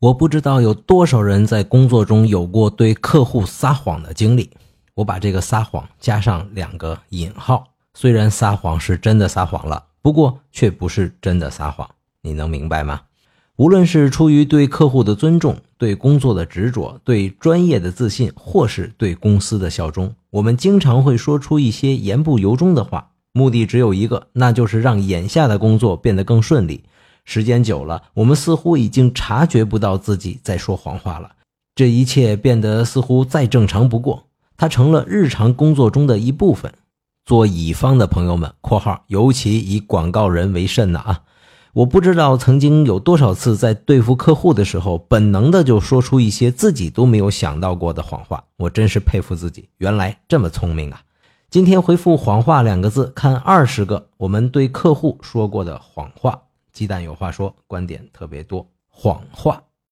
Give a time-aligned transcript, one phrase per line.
[0.00, 4.48] 我不知道有多少人在工作中有过对客户撒谎的经历，
[4.94, 7.66] 我把这个撒谎加上两个引号。
[7.94, 11.90] 虽然撒谎是真的撒谎了，不过却不是真的撒谎，
[12.22, 13.00] 你能明白吗？
[13.56, 26.84] 无论是出于对客户的尊重、对工作的执着、对专业的自信，或是对公司的效忠，我们经常会说出一些言不由衷的话，目的只有一个，那就是让眼下的工作变得更顺利。
[27.30, 31.32] 时间久了，我们似乎已经察觉不到自己在说谎话了。
[31.74, 34.24] 这一切变得似乎再正常不过，
[34.56, 36.72] 它成了日常工作中的一部分。
[37.26, 41.20] 做乙方的朋友们（括号尤其以广告人为甚呢啊），
[41.74, 48.42] 我不知道曾经有多少次在对付客户的时候，本能的就说出一些自己都没有想到过的谎话。
[48.56, 51.02] 我真是佩服自己，原来这么聪明啊！
[51.50, 56.44] 今天回复“谎话”两个字，看二十个我们对客户说过的谎话。
[56.78, 58.64] 鸡蛋有话说，观点特别多。
[58.88, 59.60] 谎话，